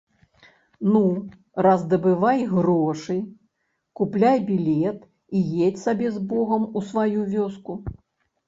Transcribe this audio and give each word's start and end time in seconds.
Ну, 0.93 1.01
раздабывай 1.67 2.41
грошы, 2.55 3.17
купляй 4.01 4.41
білет 4.49 4.99
і 5.37 5.43
едзь 5.67 5.83
сабе 5.89 6.07
з 6.17 6.23
богам 6.33 6.63
у 6.79 6.85
сваю 6.89 7.19
вёску. 7.37 7.79